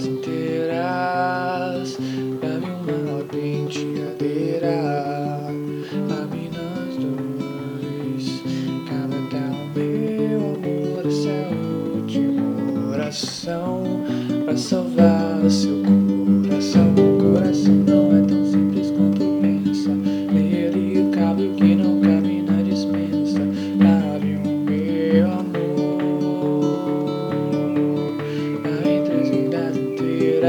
[0.00, 1.98] pernas inteiras
[2.40, 4.76] Dá-me uma penteadeira
[6.08, 8.42] Lâminas dois
[8.88, 9.18] Cada
[9.74, 13.84] meu amor Essa é a última oração
[14.44, 15.79] Pra salvar seu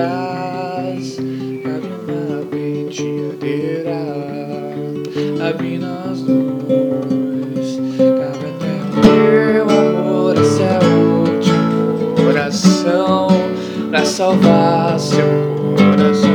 [0.00, 1.16] atrás
[1.62, 4.00] Caminha penteadeira
[5.48, 13.28] Abre nós dois Cabe até o meu amor Esse é o coração
[13.90, 15.26] Pra salvar seu
[15.76, 16.29] coração.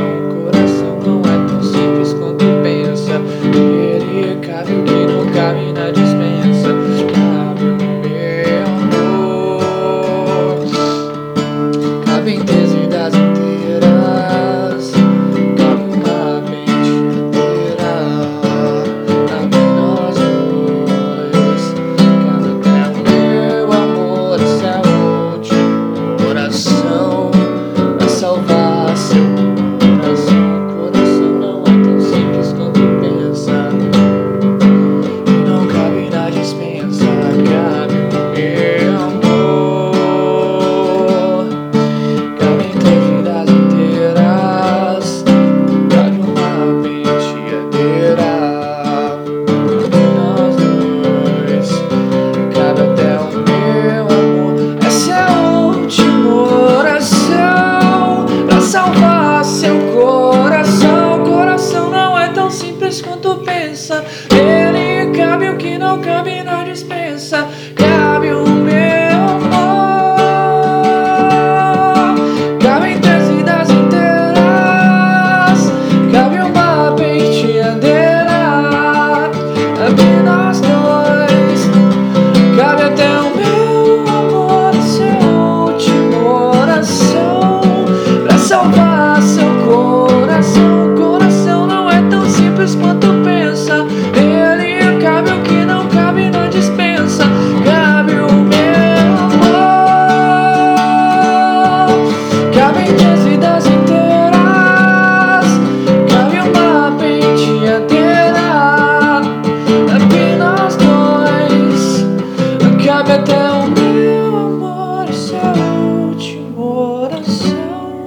[113.08, 118.02] Até é o meu amor, essa é a última oração.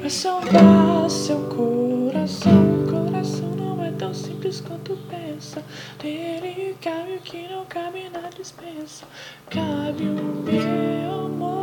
[0.00, 2.86] Vai salvar seu coração.
[2.88, 5.64] Coração não é tão simples quanto pensa.
[6.00, 9.04] Dele cabe o que não cabe na dispensa.
[9.50, 11.59] Cabe o meu amor.